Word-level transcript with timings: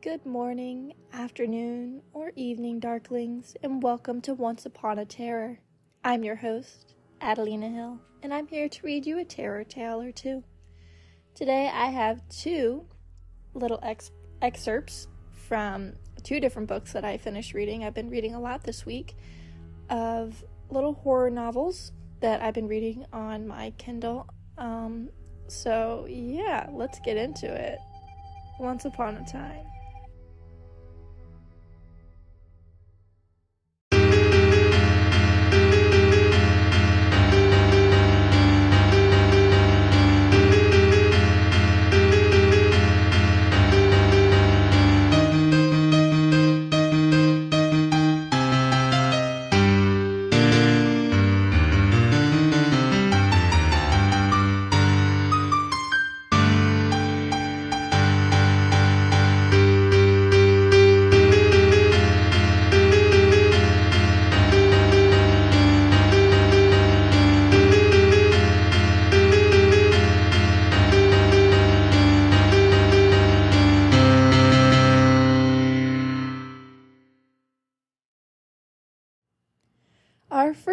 Good 0.00 0.24
morning, 0.24 0.94
afternoon, 1.12 2.02
or 2.12 2.30
evening, 2.36 2.80
darklings, 2.80 3.56
and 3.64 3.82
welcome 3.82 4.20
to 4.20 4.32
Once 4.32 4.64
Upon 4.64 5.00
a 5.00 5.04
Terror. 5.04 5.58
I'm 6.04 6.22
your 6.22 6.36
host, 6.36 6.94
Adelina 7.20 7.68
Hill, 7.68 7.98
and 8.22 8.32
I'm 8.32 8.46
here 8.46 8.68
to 8.68 8.86
read 8.86 9.04
you 9.04 9.18
a 9.18 9.24
terror 9.24 9.64
tale 9.64 10.00
or 10.00 10.12
two. 10.12 10.44
Today 11.34 11.68
I 11.74 11.86
have 11.86 12.22
two 12.28 12.86
little 13.54 13.80
ex- 13.82 14.12
excerpts 14.40 15.08
from 15.32 15.94
two 16.22 16.38
different 16.38 16.68
books 16.68 16.92
that 16.92 17.04
I 17.04 17.16
finished 17.16 17.52
reading. 17.52 17.82
I've 17.82 17.92
been 17.92 18.08
reading 18.08 18.36
a 18.36 18.40
lot 18.40 18.62
this 18.62 18.86
week 18.86 19.16
of 19.90 20.44
little 20.70 20.94
horror 20.94 21.28
novels 21.28 21.90
that 22.20 22.40
I've 22.40 22.54
been 22.54 22.68
reading 22.68 23.04
on 23.12 23.48
my 23.48 23.72
Kindle. 23.78 24.28
Um, 24.58 25.08
so, 25.48 26.06
yeah, 26.08 26.68
let's 26.70 27.00
get 27.00 27.16
into 27.16 27.52
it. 27.52 27.80
Once 28.60 28.84
upon 28.84 29.16
a 29.16 29.26
time. 29.26 29.66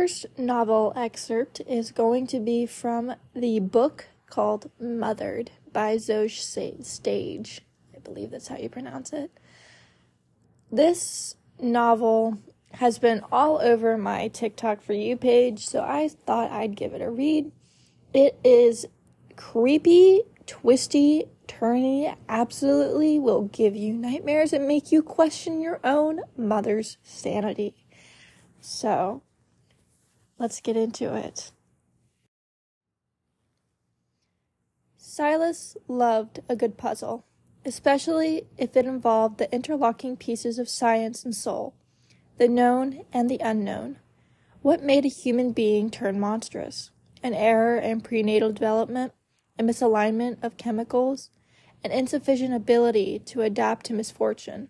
First 0.05 0.37
novel 0.37 0.93
excerpt 0.95 1.61
is 1.67 1.91
going 1.91 2.27
to 2.27 2.39
be 2.39 2.67
from 2.67 3.15
the 3.35 3.59
book 3.59 4.05
called 4.29 4.69
Mothered 4.79 5.49
by 5.73 5.95
Zoje 5.95 6.85
Stage. 6.85 7.61
I 7.91 7.97
believe 7.97 8.29
that's 8.29 8.49
how 8.49 8.57
you 8.57 8.69
pronounce 8.69 9.13
it. 9.13 9.31
This 10.71 11.37
novel 11.59 12.37
has 12.73 12.99
been 12.99 13.23
all 13.31 13.57
over 13.57 13.97
my 13.97 14.27
TikTok 14.27 14.83
for 14.83 14.93
you 14.93 15.17
page, 15.17 15.65
so 15.65 15.81
I 15.81 16.09
thought 16.09 16.51
I'd 16.51 16.75
give 16.75 16.93
it 16.93 17.01
a 17.01 17.09
read. 17.09 17.51
It 18.13 18.37
is 18.43 18.85
creepy, 19.35 20.21
twisty, 20.45 21.25
turny, 21.47 22.15
absolutely 22.29 23.17
will 23.17 23.45
give 23.45 23.75
you 23.75 23.91
nightmares 23.91 24.53
and 24.53 24.67
make 24.67 24.91
you 24.91 25.01
question 25.01 25.59
your 25.59 25.79
own 25.83 26.19
mother's 26.37 26.99
sanity. 27.01 27.73
So, 28.61 29.23
Let's 30.37 30.59
get 30.59 30.75
into 30.75 31.15
it. 31.15 31.51
Silas 34.97 35.77
loved 35.87 36.41
a 36.49 36.57
good 36.57 36.77
puzzle, 36.77 37.25
especially 37.63 38.47
if 38.57 38.75
it 38.75 38.85
involved 38.85 39.37
the 39.37 39.53
interlocking 39.53 40.17
pieces 40.17 40.59
of 40.59 40.67
science 40.67 41.23
and 41.23 41.33
soul, 41.33 41.73
the 42.37 42.49
known 42.49 43.05
and 43.13 43.29
the 43.29 43.39
unknown. 43.41 43.97
What 44.61 44.83
made 44.83 45.05
a 45.05 45.09
human 45.09 45.53
being 45.53 45.89
turn 45.89 46.19
monstrous? 46.19 46.91
An 47.23 47.33
error 47.33 47.77
in 47.77 48.01
prenatal 48.01 48.51
development, 48.51 49.13
a 49.57 49.63
misalignment 49.63 50.43
of 50.43 50.57
chemicals, 50.57 51.29
an 51.83 51.91
insufficient 51.91 52.53
ability 52.53 53.19
to 53.19 53.41
adapt 53.41 53.85
to 53.85 53.93
misfortune, 53.93 54.69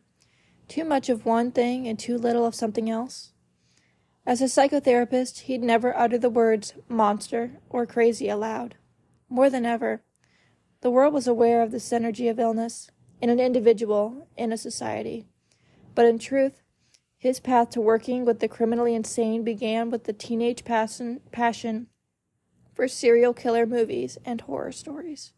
too 0.67 0.83
much 0.83 1.09
of 1.09 1.25
one 1.25 1.51
thing 1.51 1.87
and 1.87 1.97
too 1.97 2.17
little 2.17 2.45
of 2.45 2.53
something 2.53 2.89
else? 2.89 3.31
As 4.27 4.41
a 4.41 4.45
psychotherapist, 4.45 5.41
he'd 5.41 5.61
never 5.61 5.95
utter 5.95 6.17
the 6.17 6.31
words 6.31 6.73
monster 6.89 7.59
or 7.69 7.85
crazy 7.85 8.27
aloud. 8.27 8.73
More 9.29 9.51
than 9.51 9.67
ever, 9.67 10.01
the 10.81 10.89
world 10.89 11.13
was 11.13 11.27
aware 11.27 11.61
of 11.61 11.69
the 11.69 11.77
synergy 11.77 12.27
of 12.27 12.39
illness 12.39 12.89
in 13.21 13.29
an 13.29 13.39
individual, 13.39 14.27
in 14.35 14.51
a 14.51 14.57
society. 14.57 15.27
But 15.93 16.07
in 16.07 16.17
truth, 16.17 16.63
his 17.19 17.39
path 17.39 17.69
to 17.71 17.81
working 17.81 18.25
with 18.25 18.39
the 18.39 18.47
criminally 18.47 18.95
insane 18.95 19.43
began 19.43 19.91
with 19.91 20.05
the 20.05 20.13
teenage 20.13 20.65
passion, 20.65 21.21
passion 21.31 21.87
for 22.73 22.87
serial 22.87 23.33
killer 23.33 23.67
movies 23.67 24.17
and 24.25 24.41
horror 24.41 24.71
stories. 24.71 25.33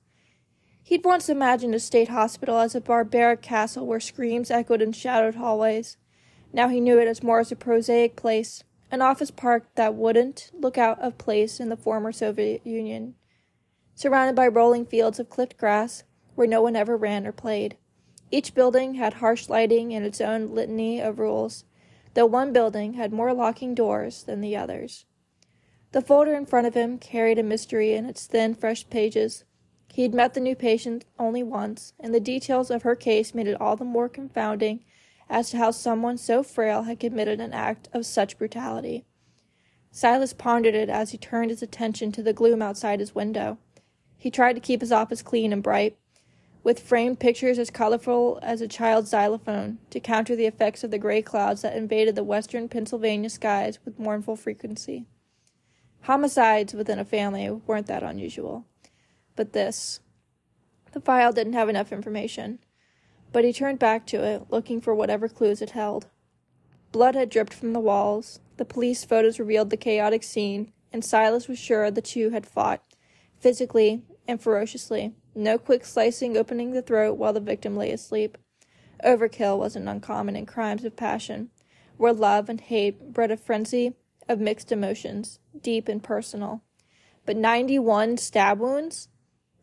He'd 0.81 1.03
once 1.03 1.27
imagined 1.27 1.75
a 1.75 1.79
state 1.81 2.07
hospital 2.07 2.59
as 2.59 2.73
a 2.73 2.79
barbaric 2.79 3.41
castle 3.41 3.85
where 3.85 3.99
screams 3.99 4.49
echoed 4.49 4.81
in 4.81 4.93
shadowed 4.93 5.35
hallways. 5.35 5.97
Now 6.53 6.69
he 6.69 6.79
knew 6.79 6.97
it 6.97 7.07
as 7.09 7.21
more 7.21 7.41
as 7.41 7.51
a 7.51 7.57
prosaic 7.57 8.15
place 8.15 8.63
an 8.89 9.01
office 9.01 9.31
park 9.31 9.67
that 9.75 9.95
wouldn't 9.95 10.51
look 10.53 10.77
out 10.77 10.99
of 10.99 11.17
place 11.17 11.59
in 11.59 11.69
the 11.69 11.77
former 11.77 12.11
Soviet 12.11 12.65
Union, 12.65 13.15
surrounded 13.95 14.35
by 14.35 14.47
rolling 14.47 14.85
fields 14.85 15.19
of 15.19 15.29
clipped 15.29 15.57
grass 15.57 16.03
where 16.35 16.47
no 16.47 16.61
one 16.61 16.75
ever 16.75 16.95
ran 16.95 17.25
or 17.25 17.31
played. 17.31 17.77
Each 18.29 18.53
building 18.53 18.95
had 18.95 19.15
harsh 19.15 19.49
lighting 19.49 19.93
and 19.93 20.05
its 20.05 20.21
own 20.21 20.53
litany 20.53 21.01
of 21.01 21.19
rules, 21.19 21.65
though 22.13 22.25
one 22.25 22.53
building 22.53 22.93
had 22.93 23.11
more 23.11 23.33
locking 23.33 23.73
doors 23.73 24.23
than 24.23 24.41
the 24.41 24.55
others. 24.55 25.05
The 25.93 26.01
folder 26.01 26.33
in 26.33 26.45
front 26.45 26.67
of 26.67 26.73
him 26.73 26.97
carried 26.97 27.39
a 27.39 27.43
mystery 27.43 27.93
in 27.93 28.05
its 28.05 28.27
thin, 28.27 28.53
fresh 28.55 28.89
pages. 28.89 29.45
He 29.93 30.03
had 30.03 30.13
met 30.13 30.33
the 30.33 30.39
new 30.39 30.55
patient 30.55 31.05
only 31.17 31.43
once, 31.43 31.93
and 31.99 32.13
the 32.13 32.19
details 32.19 32.69
of 32.69 32.83
her 32.83 32.95
case 32.95 33.33
made 33.33 33.47
it 33.47 33.59
all 33.59 33.75
the 33.75 33.85
more 33.85 34.09
confounding 34.09 34.83
as 35.29 35.49
to 35.49 35.57
how 35.57 35.71
someone 35.71 36.17
so 36.17 36.43
frail 36.43 36.83
had 36.83 36.99
committed 36.99 37.39
an 37.39 37.53
act 37.53 37.89
of 37.93 38.05
such 38.05 38.37
brutality. 38.37 39.05
Silas 39.91 40.33
pondered 40.33 40.75
it 40.75 40.89
as 40.89 41.11
he 41.11 41.17
turned 41.17 41.49
his 41.49 41.61
attention 41.61 42.11
to 42.11 42.23
the 42.23 42.33
gloom 42.33 42.61
outside 42.61 42.99
his 42.99 43.15
window. 43.15 43.57
He 44.17 44.29
tried 44.29 44.53
to 44.53 44.59
keep 44.59 44.81
his 44.81 44.91
office 44.91 45.21
clean 45.21 45.51
and 45.51 45.63
bright, 45.63 45.97
with 46.63 46.79
framed 46.79 47.19
pictures 47.19 47.57
as 47.57 47.69
colorful 47.69 48.39
as 48.41 48.61
a 48.61 48.67
child's 48.67 49.09
xylophone, 49.09 49.79
to 49.89 49.99
counter 49.99 50.35
the 50.35 50.45
effects 50.45 50.83
of 50.83 50.91
the 50.91 50.97
gray 50.97 51.21
clouds 51.21 51.61
that 51.61 51.75
invaded 51.75 52.15
the 52.15 52.23
western 52.23 52.67
Pennsylvania 52.67 53.29
skies 53.29 53.79
with 53.85 53.99
mournful 53.99 54.35
frequency. 54.35 55.05
Homicides 56.01 56.73
within 56.73 56.99
a 56.99 57.05
family 57.05 57.49
weren't 57.49 57.87
that 57.87 58.03
unusual. 58.03 58.65
But 59.35 59.53
this. 59.53 59.99
The 60.93 61.01
file 61.01 61.31
didn't 61.31 61.53
have 61.53 61.69
enough 61.69 61.91
information 61.91 62.59
but 63.31 63.43
he 63.43 63.53
turned 63.53 63.79
back 63.79 64.05
to 64.07 64.23
it, 64.23 64.43
looking 64.49 64.81
for 64.81 64.95
whatever 64.95 65.27
clues 65.27 65.61
it 65.61 65.71
held. 65.71 66.07
Blood 66.91 67.15
had 67.15 67.29
dripped 67.29 67.53
from 67.53 67.73
the 67.73 67.79
walls, 67.79 68.39
the 68.57 68.65
police 68.65 69.03
photos 69.03 69.39
revealed 69.39 69.69
the 69.69 69.77
chaotic 69.77 70.23
scene, 70.23 70.71
and 70.91 71.03
Silas 71.03 71.47
was 71.47 71.59
sure 71.59 71.91
the 71.91 72.01
two 72.01 72.29
had 72.31 72.45
fought, 72.45 72.83
physically 73.39 74.03
and 74.27 74.41
ferociously, 74.41 75.13
no 75.35 75.57
quick 75.57 75.85
slicing 75.85 76.35
opening 76.35 76.71
the 76.71 76.81
throat 76.81 77.17
while 77.17 77.33
the 77.33 77.39
victim 77.39 77.77
lay 77.77 77.91
asleep. 77.91 78.37
Overkill 79.03 79.57
wasn't 79.57 79.87
uncommon 79.87 80.35
in 80.35 80.45
crimes 80.45 80.83
of 80.83 80.95
passion, 80.95 81.49
where 81.97 82.13
love 82.13 82.49
and 82.49 82.61
hate 82.61 83.13
bred 83.13 83.31
a 83.31 83.37
frenzy 83.37 83.93
of 84.27 84.39
mixed 84.39 84.71
emotions, 84.71 85.39
deep 85.61 85.87
and 85.87 86.03
personal. 86.03 86.61
But 87.25 87.37
91 87.37 88.17
stab 88.17 88.59
wounds? 88.59 89.09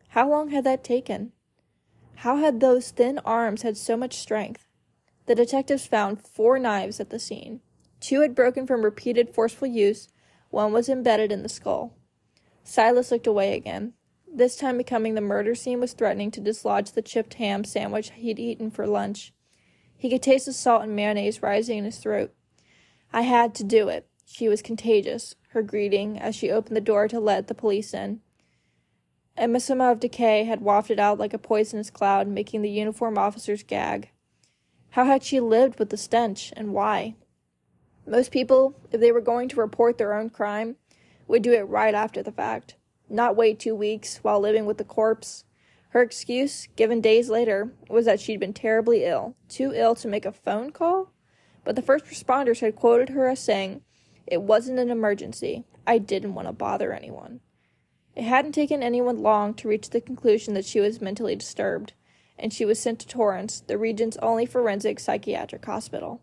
How 0.09 0.29
long 0.29 0.49
had 0.49 0.63
that 0.63 0.83
taken? 0.83 1.31
How 2.17 2.37
had 2.37 2.59
those 2.59 2.91
thin 2.91 3.19
arms 3.19 3.61
had 3.61 3.77
so 3.77 3.97
much 3.97 4.15
strength? 4.17 4.67
The 5.25 5.35
detectives 5.35 5.85
found 5.85 6.25
four 6.25 6.59
knives 6.59 6.99
at 6.99 7.09
the 7.09 7.19
scene. 7.19 7.61
Two 7.99 8.21
had 8.21 8.35
broken 8.35 8.67
from 8.67 8.83
repeated 8.83 9.33
forceful 9.33 9.67
use, 9.67 10.09
one 10.49 10.71
was 10.71 10.89
embedded 10.89 11.31
in 11.31 11.43
the 11.43 11.49
skull. 11.49 11.93
Silas 12.63 13.11
looked 13.11 13.27
away 13.27 13.53
again. 13.53 13.93
This 14.31 14.55
time 14.55 14.77
becoming 14.77 15.13
the 15.13 15.21
murder 15.21 15.55
scene 15.55 15.79
was 15.79 15.93
threatening 15.93 16.31
to 16.31 16.41
dislodge 16.41 16.91
the 16.91 17.01
chipped 17.01 17.35
ham 17.35 17.63
sandwich 17.63 18.11
he'd 18.11 18.39
eaten 18.39 18.71
for 18.71 18.87
lunch. 18.87 19.33
He 19.97 20.09
could 20.09 20.21
taste 20.21 20.45
the 20.45 20.53
salt 20.53 20.83
and 20.83 20.95
mayonnaise 20.95 21.41
rising 21.41 21.79
in 21.79 21.85
his 21.85 21.97
throat. 21.97 22.33
I 23.13 23.21
had 23.21 23.55
to 23.55 23.63
do 23.63 23.89
it. 23.89 24.07
She 24.25 24.49
was 24.49 24.61
contagious, 24.61 25.35
her 25.49 25.61
greeting 25.61 26.19
as 26.19 26.35
she 26.35 26.51
opened 26.51 26.75
the 26.75 26.81
door 26.81 27.07
to 27.07 27.19
let 27.19 27.47
the 27.47 27.55
police 27.55 27.93
in. 27.93 28.21
A 29.37 29.47
miasma 29.47 29.91
of 29.91 29.99
decay 29.99 30.45
had 30.45 30.61
wafted 30.61 30.97
out 30.97 31.19
like 31.19 31.33
a 31.33 31.37
poisonous 31.37 31.89
cloud, 31.89 32.27
making 32.27 32.61
the 32.61 32.69
uniformed 32.69 33.17
officers 33.17 33.63
gag. 33.63 34.11
How 34.91 35.03
had 35.03 35.23
she 35.23 35.41
lived 35.41 35.77
with 35.77 35.89
the 35.89 35.97
stench, 35.97 36.53
and 36.55 36.73
why? 36.73 37.15
Most 38.07 38.31
people, 38.31 38.75
if 38.91 39.01
they 39.01 39.11
were 39.11 39.19
going 39.19 39.49
to 39.49 39.59
report 39.59 39.97
their 39.97 40.13
own 40.13 40.29
crime, 40.29 40.77
would 41.27 41.41
do 41.41 41.51
it 41.51 41.67
right 41.67 41.93
after 41.93 42.23
the 42.23 42.31
fact, 42.31 42.75
not 43.09 43.35
wait 43.35 43.59
two 43.59 43.75
weeks 43.75 44.19
while 44.21 44.39
living 44.39 44.65
with 44.65 44.77
the 44.77 44.85
corpse. 44.85 45.43
Her 45.89 46.01
excuse, 46.01 46.67
given 46.77 47.01
days 47.01 47.29
later, 47.29 47.73
was 47.89 48.05
that 48.05 48.21
she'd 48.21 48.39
been 48.39 48.53
terribly 48.53 49.03
ill, 49.03 49.35
too 49.49 49.73
ill 49.73 49.95
to 49.95 50.07
make 50.07 50.25
a 50.25 50.31
phone 50.31 50.71
call. 50.71 51.11
But 51.65 51.75
the 51.75 51.81
first 51.81 52.05
responders 52.05 52.61
had 52.61 52.75
quoted 52.75 53.09
her 53.09 53.27
as 53.27 53.39
saying, 53.39 53.81
It 54.27 54.43
wasn't 54.43 54.79
an 54.79 54.91
emergency. 54.91 55.65
I 55.85 55.97
didn't 55.97 56.35
want 56.35 56.47
to 56.47 56.53
bother 56.53 56.93
anyone. 56.93 57.41
It 58.15 58.23
hadn't 58.23 58.53
taken 58.53 58.81
anyone 58.81 59.21
long 59.21 59.53
to 59.55 59.67
reach 59.67 59.89
the 59.89 59.99
conclusion 59.99 60.53
that 60.53 60.65
she 60.65 60.79
was 60.79 61.01
mentally 61.01 61.35
disturbed, 61.35 61.93
and 62.39 62.53
she 62.53 62.63
was 62.63 62.79
sent 62.79 62.99
to 62.99 63.07
Torrance, 63.07 63.59
the 63.59 63.77
region's 63.77 64.15
only 64.17 64.45
forensic 64.45 64.99
psychiatric 64.99 65.65
hospital. 65.65 66.21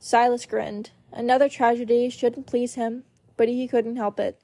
Silas 0.00 0.46
grinned. 0.46 0.90
Another 1.12 1.48
tragedy 1.48 2.10
shouldn't 2.10 2.48
please 2.48 2.74
him, 2.74 3.04
but 3.36 3.48
he 3.48 3.68
couldn't 3.68 3.96
help 3.96 4.18
it. 4.18 4.40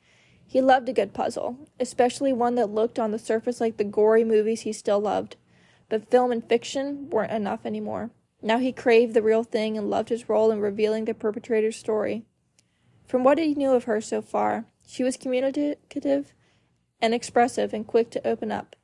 He 0.46 0.60
loved 0.60 0.88
a 0.88 0.92
good 0.92 1.12
puzzle, 1.12 1.58
especially 1.80 2.32
one 2.32 2.54
that 2.54 2.70
looked 2.70 2.98
on 2.98 3.10
the 3.10 3.18
surface 3.18 3.60
like 3.60 3.76
the 3.76 3.84
gory 3.84 4.24
movies 4.24 4.60
he 4.60 4.72
still 4.72 5.00
loved. 5.00 5.36
But 5.88 6.08
film 6.08 6.30
and 6.30 6.48
fiction 6.48 7.10
weren't 7.10 7.32
enough 7.32 7.66
anymore. 7.66 8.10
Now 8.40 8.58
he 8.58 8.72
craved 8.72 9.14
the 9.14 9.22
real 9.22 9.42
thing 9.42 9.76
and 9.76 9.90
loved 9.90 10.10
his 10.10 10.28
role 10.28 10.52
in 10.52 10.60
revealing 10.60 11.06
the 11.06 11.14
perpetrator's 11.14 11.76
story. 11.76 12.24
From 13.04 13.24
what 13.24 13.38
he 13.38 13.54
knew 13.54 13.72
of 13.72 13.84
her 13.84 14.00
so 14.00 14.22
far, 14.22 14.66
she 14.86 15.02
was 15.02 15.16
communicative 15.16 16.32
and 17.00 17.14
expressive 17.14 17.72
and 17.72 17.86
quick 17.86 18.10
to 18.10 18.26
open 18.26 18.50
up. 18.50 18.76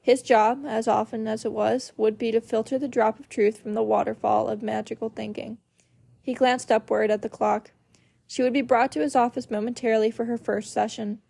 His 0.00 0.22
job, 0.22 0.64
as 0.66 0.88
often 0.88 1.26
as 1.26 1.44
it 1.44 1.52
was, 1.52 1.92
would 1.96 2.16
be 2.16 2.30
to 2.32 2.40
filter 2.40 2.78
the 2.78 2.88
drop 2.88 3.20
of 3.20 3.28
truth 3.28 3.58
from 3.58 3.74
the 3.74 3.82
waterfall 3.82 4.48
of 4.48 4.62
magical 4.62 5.08
thinking. 5.08 5.58
He 6.22 6.34
glanced 6.34 6.72
upward 6.72 7.10
at 7.10 7.22
the 7.22 7.28
clock. 7.28 7.72
She 8.26 8.42
would 8.42 8.52
be 8.52 8.62
brought 8.62 8.92
to 8.92 9.00
his 9.00 9.16
office 9.16 9.50
momentarily 9.50 10.10
for 10.10 10.26
her 10.26 10.38
first 10.38 10.72
session. 10.72 11.20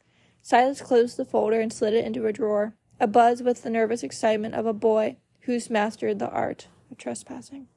Silas 0.43 0.81
closed 0.81 1.17
the 1.17 1.25
folder 1.25 1.61
and 1.61 1.73
slid 1.73 1.95
it 1.95 2.05
into 2.05 2.27
a 2.27 2.33
drawer, 2.33 2.75
abuzz 3.01 3.43
with 3.43 3.63
the 3.63 3.71
nervous 3.71 4.03
excitement 4.03 4.55
of 4.55 4.67
a 4.67 4.73
boy 4.73 5.17
who's 5.43 5.71
mastered 5.71 6.19
the 6.19 6.31
art 6.31 6.69
of 6.91 6.99
trespassing. 6.99 7.69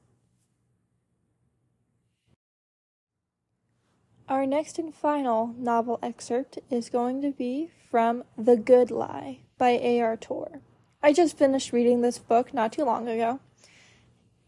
Our 4.31 4.45
next 4.45 4.79
and 4.79 4.95
final 4.95 5.53
novel 5.57 5.99
excerpt 6.01 6.57
is 6.69 6.89
going 6.89 7.21
to 7.21 7.31
be 7.31 7.69
from 7.89 8.23
The 8.37 8.55
Good 8.55 8.89
Lie 8.89 9.39
by 9.57 9.71
A.R. 9.71 10.15
Torre. 10.15 10.61
I 11.03 11.11
just 11.11 11.37
finished 11.37 11.73
reading 11.73 11.99
this 11.99 12.17
book 12.17 12.53
not 12.53 12.71
too 12.71 12.85
long 12.85 13.09
ago, 13.09 13.41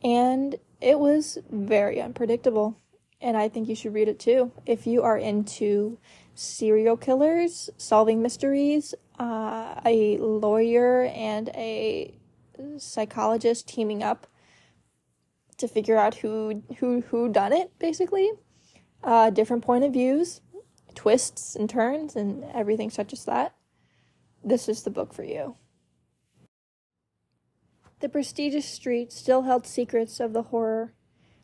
and 0.01 0.55
it 0.79 0.99
was 0.99 1.37
very 1.51 1.99
unpredictable, 2.01 2.77
and 3.19 3.35
I 3.35 3.49
think 3.49 3.67
you 3.67 3.75
should 3.75 3.93
read 3.93 4.07
it 4.07 4.19
too. 4.19 4.53
If 4.65 4.87
you 4.87 5.03
are 5.03 5.17
into 5.17 5.97
serial 6.33 6.95
killers, 6.95 7.69
solving 7.75 8.21
mysteries, 8.21 8.95
uh, 9.19 9.81
a 9.85 10.17
lawyer 10.17 11.03
and 11.13 11.49
a 11.49 12.17
psychologist 12.77 13.67
teaming 13.67 14.01
up 14.01 14.27
to 15.57 15.67
figure 15.67 15.97
out 15.97 16.15
who 16.15 16.63
who 16.77 17.01
who 17.01 17.27
done 17.27 17.51
it, 17.51 17.77
basically. 17.79 18.31
Uh, 19.03 19.29
different 19.29 19.63
point 19.63 19.83
of 19.83 19.91
views, 19.91 20.39
twists 20.95 21.55
and 21.55 21.69
turns, 21.69 22.15
and 22.15 22.45
everything 22.53 22.89
such 22.89 23.11
as 23.11 23.25
that. 23.25 23.53
This 24.43 24.69
is 24.69 24.83
the 24.83 24.89
book 24.89 25.13
for 25.13 25.23
you. 25.23 25.55
The 27.99 28.09
prestigious 28.09 28.65
street 28.65 29.11
still 29.11 29.43
held 29.43 29.65
secrets 29.65 30.19
of 30.19 30.33
the 30.33 30.43
horror. 30.43 30.93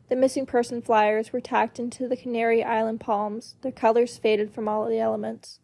The 0.08 0.16
missing 0.16 0.44
person 0.44 0.82
flyers 0.82 1.32
were 1.32 1.40
tacked 1.40 1.78
into 1.78 2.08
the 2.08 2.16
Canary 2.16 2.64
Island 2.64 3.00
palms, 3.00 3.56
their 3.62 3.72
colors 3.72 4.18
faded 4.18 4.52
from 4.52 4.68
all 4.68 4.88
the 4.88 4.98
elements. 4.98 5.60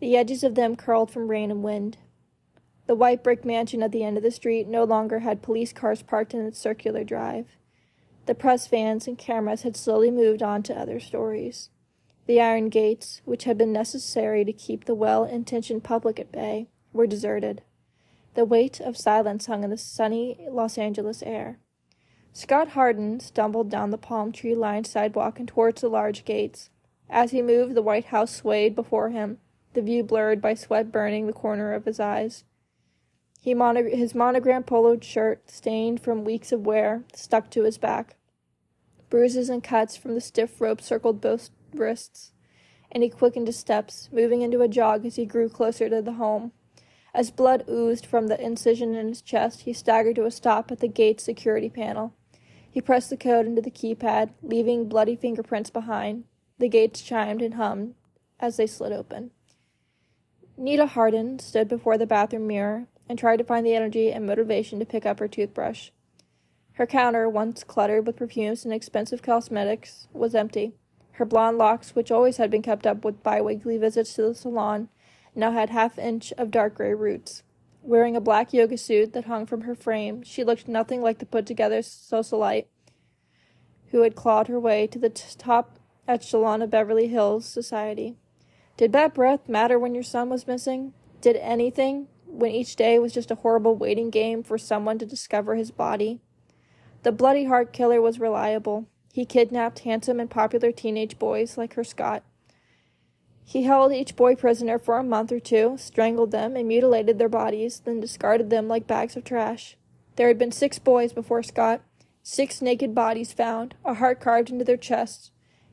The 0.00 0.16
edges 0.16 0.44
of 0.44 0.54
them 0.54 0.76
curled 0.76 1.10
from 1.10 1.28
rain 1.28 1.50
and 1.50 1.62
wind. 1.62 1.98
The 2.86 2.94
white 2.94 3.22
brick 3.22 3.44
mansion 3.44 3.82
at 3.82 3.92
the 3.92 4.02
end 4.02 4.16
of 4.16 4.22
the 4.22 4.30
street 4.30 4.66
no 4.66 4.84
longer 4.84 5.20
had 5.20 5.42
police 5.42 5.72
cars 5.72 6.02
parked 6.02 6.34
in 6.34 6.44
its 6.44 6.58
circular 6.58 7.04
drive. 7.04 7.56
The 8.26 8.34
press 8.34 8.66
vans 8.66 9.06
and 9.08 9.18
cameras 9.18 9.62
had 9.62 9.76
slowly 9.76 10.10
moved 10.10 10.42
on 10.42 10.62
to 10.64 10.78
other 10.78 11.00
stories. 11.00 11.70
The 12.26 12.40
iron 12.40 12.68
gates, 12.68 13.22
which 13.24 13.44
had 13.44 13.58
been 13.58 13.72
necessary 13.72 14.44
to 14.44 14.52
keep 14.52 14.84
the 14.84 14.94
well 14.94 15.24
intentioned 15.24 15.82
public 15.82 16.20
at 16.20 16.30
bay, 16.30 16.68
were 16.92 17.06
deserted. 17.06 17.62
The 18.34 18.44
weight 18.44 18.80
of 18.80 18.96
silence 18.96 19.46
hung 19.46 19.64
in 19.64 19.70
the 19.70 19.76
sunny 19.76 20.46
Los 20.48 20.78
Angeles 20.78 21.22
air. 21.22 21.58
Scott 22.32 22.68
Hardin 22.68 23.18
stumbled 23.18 23.68
down 23.68 23.90
the 23.90 23.98
palm 23.98 24.30
tree 24.30 24.54
lined 24.54 24.86
sidewalk 24.86 25.40
and 25.40 25.48
towards 25.48 25.80
the 25.80 25.88
large 25.88 26.24
gates. 26.24 26.70
As 27.08 27.32
he 27.32 27.42
moved, 27.42 27.74
the 27.74 27.82
White 27.82 28.06
House 28.06 28.32
swayed 28.32 28.76
before 28.76 29.10
him, 29.10 29.38
the 29.74 29.82
view 29.82 30.04
blurred 30.04 30.40
by 30.40 30.54
sweat 30.54 30.92
burning 30.92 31.26
the 31.26 31.32
corner 31.32 31.72
of 31.72 31.84
his 31.84 31.98
eyes. 31.98 32.44
He 33.42 33.54
his 33.54 34.14
monogram 34.14 34.64
polo 34.64 35.00
shirt, 35.00 35.48
stained 35.48 36.02
from 36.02 36.24
weeks 36.24 36.52
of 36.52 36.66
wear, 36.66 37.04
stuck 37.14 37.48
to 37.50 37.62
his 37.62 37.78
back. 37.78 38.16
Bruises 39.08 39.48
and 39.48 39.64
cuts 39.64 39.96
from 39.96 40.14
the 40.14 40.20
stiff 40.20 40.60
rope 40.60 40.82
circled 40.82 41.22
both 41.22 41.48
wrists, 41.72 42.32
and 42.92 43.02
he 43.02 43.08
quickened 43.08 43.46
his 43.46 43.56
steps, 43.56 44.10
moving 44.12 44.42
into 44.42 44.60
a 44.60 44.68
jog 44.68 45.06
as 45.06 45.16
he 45.16 45.24
grew 45.24 45.48
closer 45.48 45.88
to 45.88 46.02
the 46.02 46.12
home. 46.12 46.52
As 47.14 47.30
blood 47.30 47.64
oozed 47.66 48.04
from 48.04 48.26
the 48.26 48.40
incision 48.40 48.94
in 48.94 49.08
his 49.08 49.22
chest, 49.22 49.62
he 49.62 49.72
staggered 49.72 50.16
to 50.16 50.26
a 50.26 50.30
stop 50.30 50.70
at 50.70 50.80
the 50.80 50.86
gate's 50.86 51.24
security 51.24 51.70
panel. 51.70 52.12
He 52.70 52.82
pressed 52.82 53.08
the 53.08 53.16
code 53.16 53.46
into 53.46 53.62
the 53.62 53.70
keypad, 53.70 54.30
leaving 54.42 54.86
bloody 54.86 55.16
fingerprints 55.16 55.70
behind. 55.70 56.24
The 56.58 56.68
gates 56.68 57.00
chimed 57.00 57.40
and 57.40 57.54
hummed 57.54 57.94
as 58.38 58.58
they 58.58 58.66
slid 58.66 58.92
open. 58.92 59.30
Nita 60.58 60.86
Hardin 60.86 61.38
stood 61.38 61.68
before 61.68 61.96
the 61.96 62.06
bathroom 62.06 62.46
mirror 62.46 62.86
and 63.10 63.18
tried 63.18 63.38
to 63.38 63.44
find 63.44 63.66
the 63.66 63.74
energy 63.74 64.12
and 64.12 64.24
motivation 64.24 64.78
to 64.78 64.86
pick 64.86 65.04
up 65.04 65.18
her 65.18 65.26
toothbrush. 65.26 65.90
Her 66.74 66.86
counter, 66.86 67.28
once 67.28 67.64
cluttered 67.64 68.06
with 68.06 68.14
perfumes 68.14 68.64
and 68.64 68.72
expensive 68.72 69.20
cosmetics, 69.20 70.06
was 70.12 70.32
empty. 70.32 70.74
Her 71.14 71.24
blonde 71.24 71.58
locks, 71.58 71.96
which 71.96 72.12
always 72.12 72.36
had 72.36 72.52
been 72.52 72.62
kept 72.62 72.86
up 72.86 73.04
with 73.04 73.24
biweekly 73.24 73.78
visits 73.78 74.14
to 74.14 74.22
the 74.22 74.34
salon, 74.36 74.90
now 75.34 75.50
had 75.50 75.70
half 75.70 75.98
inch 75.98 76.32
of 76.38 76.52
dark 76.52 76.76
gray 76.76 76.94
roots. 76.94 77.42
Wearing 77.82 78.14
a 78.14 78.20
black 78.20 78.52
yoga 78.52 78.78
suit 78.78 79.12
that 79.14 79.24
hung 79.24 79.44
from 79.44 79.62
her 79.62 79.74
frame, 79.74 80.22
she 80.22 80.44
looked 80.44 80.68
nothing 80.68 81.02
like 81.02 81.18
the 81.18 81.26
put 81.26 81.46
together 81.46 81.80
socialite 81.80 82.66
who 83.90 84.02
had 84.02 84.14
clawed 84.14 84.46
her 84.46 84.60
way 84.60 84.86
to 84.86 85.00
the 85.00 85.10
t- 85.10 85.24
top 85.36 85.80
echelon 86.06 86.62
of 86.62 86.70
Beverly 86.70 87.08
Hills 87.08 87.44
society. 87.44 88.14
Did 88.76 88.92
that 88.92 89.14
breath 89.14 89.48
matter 89.48 89.80
when 89.80 89.94
your 89.94 90.04
son 90.04 90.30
was 90.30 90.46
missing? 90.46 90.92
Did 91.20 91.34
anything 91.38 92.06
when 92.30 92.50
each 92.52 92.76
day 92.76 92.98
was 92.98 93.12
just 93.12 93.30
a 93.30 93.36
horrible 93.36 93.74
waiting 93.76 94.10
game 94.10 94.42
for 94.42 94.58
someone 94.58 94.98
to 94.98 95.06
discover 95.06 95.54
his 95.54 95.70
body? 95.70 96.20
The 97.02 97.12
bloody 97.12 97.44
heart 97.44 97.72
killer 97.72 98.00
was 98.00 98.20
reliable. 98.20 98.86
He 99.12 99.24
kidnapped 99.24 99.80
handsome 99.80 100.20
and 100.20 100.30
popular 100.30 100.72
teenage 100.72 101.18
boys 101.18 101.58
like 101.58 101.74
her 101.74 101.84
Scott. 101.84 102.22
He 103.44 103.64
held 103.64 103.92
each 103.92 104.14
boy 104.14 104.36
prisoner 104.36 104.78
for 104.78 104.96
a 104.98 105.02
month 105.02 105.32
or 105.32 105.40
two, 105.40 105.76
strangled 105.76 106.30
them, 106.30 106.54
and 106.54 106.68
mutilated 106.68 107.18
their 107.18 107.28
bodies, 107.28 107.80
then 107.84 107.98
discarded 107.98 108.48
them 108.48 108.68
like 108.68 108.86
bags 108.86 109.16
of 109.16 109.24
trash. 109.24 109.76
There 110.16 110.28
had 110.28 110.38
been 110.38 110.52
six 110.52 110.78
boys 110.78 111.12
before 111.12 111.42
Scott, 111.42 111.80
six 112.22 112.62
naked 112.62 112.94
bodies 112.94 113.32
found, 113.32 113.74
a 113.84 113.94
heart 113.94 114.20
carved 114.20 114.50
into 114.50 114.64
their 114.64 114.76
chests. 114.76 115.32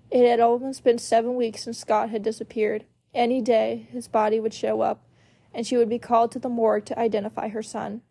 It 0.10 0.28
had 0.28 0.40
almost 0.40 0.84
been 0.84 0.98
seven 0.98 1.36
weeks 1.36 1.64
since 1.64 1.78
Scott 1.78 2.10
had 2.10 2.24
disappeared. 2.24 2.86
Any 3.14 3.42
day, 3.42 3.88
his 3.92 4.08
body 4.08 4.40
would 4.40 4.54
show 4.54 4.82
up, 4.82 5.04
and 5.58 5.66
she 5.66 5.76
would 5.76 5.90
be 5.90 5.98
called 5.98 6.32
to 6.32 6.38
the 6.38 6.48
morgue 6.48 6.86
to 6.86 7.00
identify 7.00 7.50
her 7.50 7.64
son. 7.64 8.02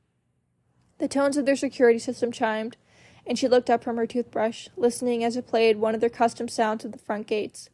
The 0.99 1.07
tones 1.07 1.37
of 1.37 1.47
their 1.47 1.55
security 1.55 2.01
system 2.01 2.33
chimed, 2.33 2.77
and 3.25 3.39
she 3.39 3.47
looked 3.47 3.71
up 3.71 3.85
from 3.85 3.97
her 3.97 4.07
toothbrush, 4.07 4.69
listening 4.77 5.23
as 5.23 5.37
it 5.37 5.47
played 5.47 5.77
one 5.77 5.95
of 5.95 6.01
their 6.01 6.11
custom 6.11 6.49
sounds 6.49 6.85
at 6.85 6.91
the 6.91 6.99
front 6.99 7.29
gates. 7.29 7.71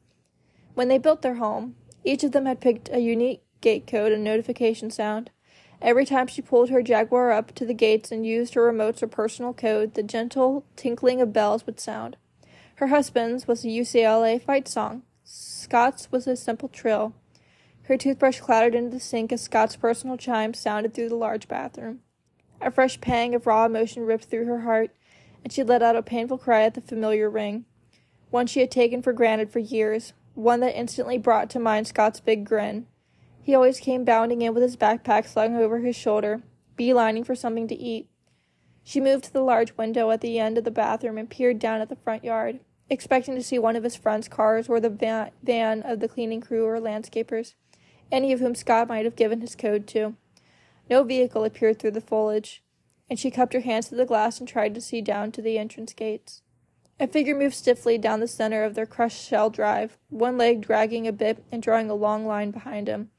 When 0.75 0.89
they 0.89 0.99
built 0.99 1.23
their 1.23 1.37
home, 1.37 1.77
each 2.05 2.23
of 2.23 2.33
them 2.33 2.45
had 2.45 2.61
picked 2.61 2.91
a 2.91 2.99
unique 2.99 3.43
gate 3.63 3.87
code 3.87 4.13
and 4.13 4.23
notification 4.23 4.91
sound. 4.91 5.31
Every 5.81 6.05
time 6.05 6.27
she 6.27 6.43
pulled 6.43 6.69
her 6.69 6.83
Jaguar 6.83 7.33
up 7.33 7.55
to 7.55 7.65
the 7.65 7.75
gates 7.75 8.13
and 8.13 8.27
used 8.27 8.53
her 8.53 8.71
remotes 8.71 9.03
or 9.03 9.07
personal 9.07 9.55
code, 9.55 9.95
the 9.95 10.03
gentle 10.03 10.67
tinkling 10.77 11.23
of 11.23 11.33
bells 11.33 11.65
would 11.65 11.81
sound. 11.81 12.19
Her 12.75 12.89
husband's 12.89 13.49
was 13.49 13.65
a 13.65 13.69
UCLA 13.69 14.41
fight 14.41 14.69
song. 14.69 15.03
Scott's 15.25 16.13
was 16.13 16.27
a 16.27 16.37
simple 16.37 16.69
trill. 16.69 17.15
Her 17.87 17.97
toothbrush 17.97 18.41
clattered 18.41 18.75
into 18.75 18.91
the 18.91 19.01
sink 19.01 19.33
as 19.33 19.41
Scott's 19.41 19.77
personal 19.77 20.17
chime 20.17 20.55
sounded 20.55 20.95
through 20.95 21.09
the 21.09 21.17
large 21.17 21.49
bathroom. 21.49 22.01
A 22.61 22.71
fresh 22.71 23.01
pang 23.01 23.35
of 23.35 23.47
raw 23.47 23.67
emotion 23.67 24.07
ripped 24.07 24.27
through 24.27 24.45
her 24.47 24.61
heart, 24.61 24.91
and 25.43 25.53
she 25.53 25.65
let 25.65 25.83
out 25.83 25.97
a 25.97 26.03
painful 26.03 26.39
cry 26.39 26.63
at 26.63 26.75
the 26.75 26.81
familiar 26.81 27.29
ring, 27.29 27.65
one 28.31 28.47
she 28.47 28.61
had 28.61 28.71
taken 28.71 29.03
for 29.03 29.13
granted 29.13 29.51
for 29.51 29.59
years, 29.59 30.13
one 30.35 30.61
that 30.61 30.79
instantly 30.79 31.19
brought 31.19 31.51
to 31.51 31.59
mind 31.59 31.89
Scott's 31.89 32.21
big 32.21 32.45
grin. 32.45 32.87
He 33.43 33.55
always 33.55 33.81
came 33.81 34.05
bounding 34.05 34.43
in 34.43 34.55
with 34.55 34.63
his 34.63 34.77
backpack 34.77 35.27
slung 35.27 35.57
over 35.57 35.81
his 35.81 35.97
shoulder, 35.97 36.43
beelining 36.79 37.27
for 37.27 37.35
something 37.35 37.67
to 37.67 37.75
eat. 37.75 38.09
She 38.85 39.01
moved 39.01 39.25
to 39.25 39.33
the 39.33 39.43
large 39.43 39.77
window 39.77 40.11
at 40.11 40.21
the 40.21 40.39
end 40.39 40.57
of 40.57 40.65
the 40.65 40.71
bathroom 40.71 41.19
and 41.19 41.29
peered 41.29 41.59
down 41.59 41.81
at 41.81 41.89
the 41.89 41.97
front 41.97 42.23
yard, 42.23 42.61
expecting 42.89 43.35
to 43.35 43.43
see 43.43 43.59
one 43.59 43.75
of 43.75 43.85
his 43.85 43.97
friend's 43.97 44.29
cars 44.29 44.69
or 44.69 44.79
the 44.79 44.89
van, 44.89 45.33
van 45.43 45.83
of 45.83 45.99
the 45.99 46.09
cleaning 46.09 46.41
crew 46.41 46.65
or 46.65 46.79
landscapers, 46.79 47.55
any 48.13 48.33
of 48.33 48.39
whom 48.39 48.55
Scott 48.55 48.87
might 48.87 49.05
have 49.05 49.17
given 49.17 49.41
his 49.41 49.57
code 49.57 49.89
to. 49.89 50.15
No 50.89 51.03
vehicle 51.03 51.45
appeared 51.45 51.79
through 51.79 51.93
the 51.93 52.01
foliage, 52.01 52.63
and 53.09 53.19
she 53.19 53.31
cupped 53.31 53.55
her 53.55 53.61
hands 53.61 53.89
to 53.89 53.97
the 53.97 54.07
glass 54.07 54.39
and 54.39 54.49
tried 54.49 54.75
to 54.75 54.81
see 54.81 55.01
down 55.01 55.33
to 55.33 55.43
the 55.43 55.59
entrance 55.59 55.93
gates. 55.93 56.43
A 57.01 57.09
figure 57.09 57.35
moved 57.35 57.55
stiffly 57.55 57.99
down 57.99 58.21
the 58.21 58.29
center 58.29 58.63
of 58.63 58.75
their 58.75 58.87
crushed 58.87 59.27
shell 59.27 59.51
drive, 59.51 59.99
one 60.09 60.39
leg 60.39 60.61
dragging 60.61 61.09
a 61.09 61.13
bit 61.13 61.43
and 61.51 61.63
drawing 61.63 61.91
a 61.91 61.95
long 61.95 62.27
line 62.27 62.51
behind 62.51 62.87
him. 62.87 63.11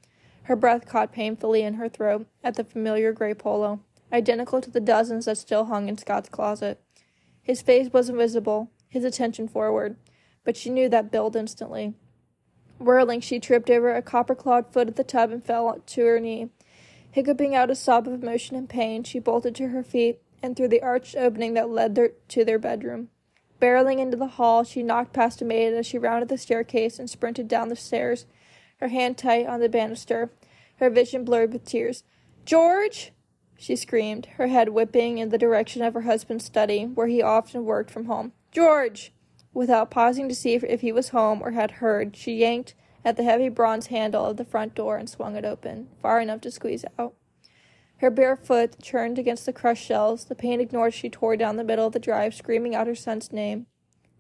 Her 0.44 0.56
breath 0.56 0.86
caught 0.86 1.12
painfully 1.12 1.64
in 1.64 1.76
her 1.76 1.90
throat 1.90 2.28
at 2.44 2.56
the 2.56 2.64
familiar 2.64 3.12
gray 3.12 3.34
polo, 3.34 3.80
identical 4.12 4.62
to 4.62 4.70
the 4.70 4.80
dozens 4.80 5.26
that 5.26 5.38
still 5.38 5.66
hung 5.66 5.90
in 5.90 5.98
Scott's 5.98 6.30
closet. 6.30 6.80
His 7.42 7.62
face 7.62 7.92
wasn't 7.92 8.20
visible, 8.20 8.70
his 8.88 9.04
attention 9.04 9.48
forward, 9.48 9.98
but 10.44 10.56
she 10.56 10.70
knew 10.70 10.88
that 10.90 11.12
build 11.12 11.36
instantly. 11.36 11.94
Whirling, 12.80 13.22
she 13.22 13.39
tripped 13.39 13.70
over 13.70 13.94
a 13.94 14.01
copper 14.01 14.36
clawed 14.36 14.72
foot 14.72 14.88
at 14.88 14.96
the 14.96 15.03
tub 15.03 15.32
and 15.32 15.44
fell 15.44 15.80
to 15.86 16.06
her 16.06 16.20
knee. 16.20 16.50
Hiccuping 17.12 17.53
out 17.56 17.70
a 17.70 17.75
sob 17.75 18.08
of 18.08 18.24
emotion 18.24 18.56
and 18.56 18.68
pain, 18.68 19.03
she 19.03 19.20
bolted 19.20 19.56
to 19.56 19.68
her 19.68 19.84
feet 19.84 20.20
and 20.42 20.58
through 20.58 20.68
the 20.68 20.82
arched 20.82 21.15
opening 21.15 21.53
that 21.53 21.70
led 21.70 21.98
to 22.27 22.44
their 22.44 22.60
bedroom. 22.60 23.10
Barreling 23.60 24.00
into 24.00 24.18
the 24.18 24.27
hall, 24.27 24.63
she 24.63 24.84
knocked 24.84 25.13
past 25.13 25.42
a 25.42 25.46
maid 25.46 25.74
as 25.74 25.86
she 25.86 25.98
rounded 25.98 26.27
the 26.27 26.38
staircase 26.38 27.00
and 27.00 27.10
sprinted 27.10 27.48
down 27.48 27.70
the 27.70 27.75
stairs, 27.75 28.25
her 28.77 28.89
hand 28.89 29.18
tight 29.18 29.48
on 29.48 29.62
the 29.62 29.70
banister, 29.70 30.32
her 30.77 30.89
vision 30.89 31.24
blurred 31.24 31.53
with 31.53 31.63
tears. 31.63 32.03
George! 32.46 33.13
she 33.58 33.77
screamed, 33.77 34.25
her 34.36 34.48
head 34.48 34.70
whipping 34.70 35.18
in 35.18 35.30
the 35.30 35.38
direction 35.38 35.82
of 35.82 35.94
her 35.94 36.01
husband's 36.01 36.44
study, 36.44 36.84
where 36.84 37.08
he 37.08 37.22
often 37.22 37.63
worked 37.63 37.89
from 37.89 38.06
home. 38.06 38.34
George! 38.51 39.13
Without 39.53 39.91
pausing 39.91 40.27
to 40.27 40.36
see 40.36 40.55
if 40.55 40.81
he 40.81 40.91
was 40.91 41.10
home 41.10 41.41
or 41.41 41.51
had 41.51 41.72
heard, 41.72 42.15
she 42.15 42.33
yanked 42.33 42.74
at 43.05 43.17
the 43.17 43.24
heavy 43.24 43.50
bronze 43.50 43.88
handle 43.88 44.25
of 44.25 44.38
the 44.38 44.45
front 44.45 44.74
door 44.74 44.98
and 44.98 45.10
swung 45.10 45.36
it 45.36 45.45
open, 45.45 45.89
far 46.01 46.19
enough 46.19 46.41
to 46.41 46.51
squeeze 46.51 46.86
out. 46.98 47.13
Her 47.98 48.10
bare 48.10 48.36
foot 48.36 48.81
churned 48.81 49.19
against 49.19 49.45
the 49.45 49.53
crushed 49.53 49.86
shells. 49.86 50.25
The 50.25 50.36
pain 50.36 50.60
ignored, 50.60 50.93
she 50.93 51.10
tore 51.10 51.38
down 51.38 51.55
the 51.55 51.63
middle 51.63 51.88
of 51.88 51.93
the 51.93 52.00
drive, 52.00 52.33
screaming 52.33 52.75
out 52.75 52.88
her 52.88 52.95
son's 52.95 53.31
name. 53.31 53.67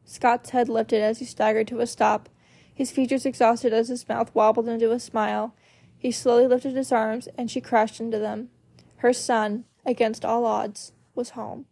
Scott's 0.05 0.51
head 0.51 0.69
lifted 0.69 1.01
as 1.01 1.19
he 1.19 1.25
staggered 1.25 1.67
to 1.69 1.79
a 1.79 1.87
stop, 1.87 2.29
his 2.73 2.91
features 2.91 3.25
exhausted 3.25 3.73
as 3.73 3.87
his 3.89 4.07
mouth 4.07 4.33
wobbled 4.33 4.67
into 4.67 4.91
a 4.91 4.99
smile. 4.99 5.55
He 5.97 6.11
slowly 6.11 6.47
lifted 6.47 6.75
his 6.75 6.91
arms, 6.91 7.27
and 7.37 7.49
she 7.49 7.61
crashed 7.61 7.99
into 7.99 8.19
them. 8.19 8.49
Her 8.97 9.13
son, 9.13 9.65
against 9.85 10.25
all 10.25 10.45
odds, 10.45 10.91
was 11.15 11.31
home. 11.31 11.65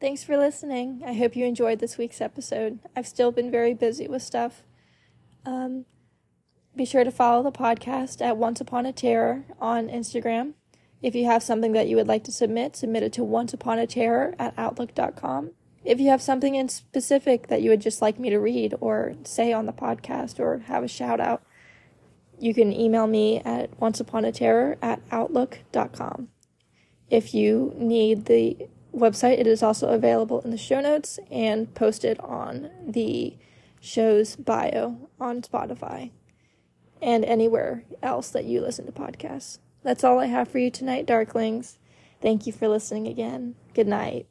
Thanks 0.00 0.24
for 0.24 0.38
listening. 0.38 1.02
I 1.06 1.12
hope 1.12 1.36
you 1.36 1.44
enjoyed 1.44 1.78
this 1.78 1.98
week's 1.98 2.22
episode. 2.22 2.78
I've 2.96 3.06
still 3.06 3.30
been 3.32 3.50
very 3.50 3.74
busy 3.74 4.08
with 4.08 4.22
stuff. 4.22 4.62
Um, 5.44 5.84
be 6.74 6.86
sure 6.86 7.04
to 7.04 7.10
follow 7.10 7.42
the 7.42 7.52
podcast 7.52 8.22
at 8.22 8.38
Once 8.38 8.62
Upon 8.62 8.86
a 8.86 8.94
Terror 8.94 9.44
on 9.60 9.88
Instagram. 9.88 10.54
If 11.02 11.14
you 11.14 11.26
have 11.26 11.42
something 11.42 11.72
that 11.72 11.86
you 11.86 11.96
would 11.96 12.08
like 12.08 12.24
to 12.24 12.32
submit, 12.32 12.76
submit 12.76 13.02
it 13.02 13.12
to 13.14 13.20
onceuponaterror 13.20 14.36
at 14.38 14.54
outlook.com. 14.56 15.50
If 15.84 16.00
you 16.00 16.08
have 16.08 16.22
something 16.22 16.54
in 16.54 16.70
specific 16.70 17.48
that 17.48 17.60
you 17.60 17.68
would 17.68 17.82
just 17.82 18.00
like 18.00 18.18
me 18.18 18.30
to 18.30 18.38
read 18.38 18.74
or 18.80 19.16
say 19.24 19.52
on 19.52 19.66
the 19.66 19.72
podcast 19.72 20.40
or 20.40 20.60
have 20.60 20.82
a 20.82 20.88
shout 20.88 21.20
out, 21.20 21.42
you 22.38 22.54
can 22.54 22.72
email 22.72 23.06
me 23.06 23.40
at 23.40 23.78
onceuponaterror 23.80 24.78
at 24.80 25.02
outlook.com. 25.10 26.28
If 27.10 27.34
you 27.34 27.74
need 27.76 28.24
the 28.24 28.68
website. 28.94 29.38
It 29.38 29.46
is 29.46 29.62
also 29.62 29.88
available 29.88 30.40
in 30.40 30.50
the 30.50 30.56
show 30.58 30.80
notes 30.80 31.18
and 31.30 31.74
posted 31.74 32.18
on 32.20 32.70
the 32.86 33.36
show's 33.80 34.36
bio 34.36 35.08
on 35.18 35.42
Spotify 35.42 36.10
and 37.00 37.24
anywhere 37.24 37.84
else 38.02 38.30
that 38.30 38.44
you 38.44 38.60
listen 38.60 38.86
to 38.86 38.92
podcasts. 38.92 39.58
That's 39.82 40.04
all 40.04 40.18
I 40.18 40.26
have 40.26 40.48
for 40.48 40.58
you 40.58 40.70
tonight, 40.70 41.06
Darklings. 41.06 41.78
Thank 42.20 42.46
you 42.46 42.52
for 42.52 42.68
listening 42.68 43.06
again. 43.06 43.54
Good 43.74 43.86
night. 43.86 44.26